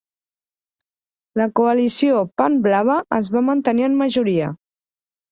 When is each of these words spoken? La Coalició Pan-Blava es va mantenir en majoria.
La 1.41 1.45
Coalició 1.59 2.21
Pan-Blava 2.41 2.95
es 3.17 3.29
va 3.35 3.43
mantenir 3.51 3.85
en 3.89 3.99
majoria. 3.99 4.49